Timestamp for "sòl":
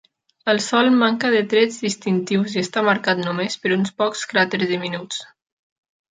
0.67-0.87